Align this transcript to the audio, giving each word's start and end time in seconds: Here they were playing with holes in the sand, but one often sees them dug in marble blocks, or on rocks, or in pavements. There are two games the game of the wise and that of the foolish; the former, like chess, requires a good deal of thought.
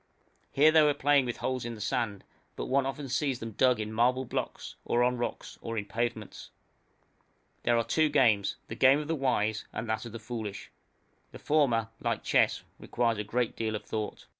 Here 0.51 0.71
they 0.71 0.81
were 0.81 0.95
playing 0.95 1.27
with 1.27 1.37
holes 1.37 1.63
in 1.63 1.75
the 1.75 1.79
sand, 1.79 2.23
but 2.55 2.65
one 2.65 2.87
often 2.87 3.07
sees 3.07 3.37
them 3.37 3.51
dug 3.51 3.79
in 3.79 3.93
marble 3.93 4.25
blocks, 4.25 4.73
or 4.83 5.03
on 5.03 5.15
rocks, 5.19 5.59
or 5.61 5.77
in 5.77 5.85
pavements. 5.85 6.49
There 7.61 7.77
are 7.77 7.83
two 7.83 8.09
games 8.09 8.55
the 8.67 8.73
game 8.73 8.97
of 8.97 9.07
the 9.07 9.13
wise 9.13 9.65
and 9.71 9.87
that 9.87 10.07
of 10.07 10.11
the 10.11 10.17
foolish; 10.17 10.71
the 11.31 11.37
former, 11.37 11.89
like 11.99 12.23
chess, 12.23 12.63
requires 12.79 13.19
a 13.19 13.23
good 13.23 13.55
deal 13.55 13.75
of 13.75 13.85
thought. 13.85 14.25